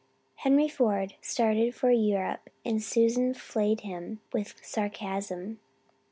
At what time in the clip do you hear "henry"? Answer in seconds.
0.37-0.67